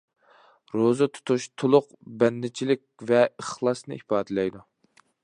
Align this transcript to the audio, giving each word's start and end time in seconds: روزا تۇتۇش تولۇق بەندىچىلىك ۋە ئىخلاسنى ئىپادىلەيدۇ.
روزا 0.79 1.07
تۇتۇش 1.17 1.45
تولۇق 1.63 1.91
بەندىچىلىك 2.23 2.81
ۋە 3.13 3.21
ئىخلاسنى 3.29 3.99
ئىپادىلەيدۇ. 4.01 4.65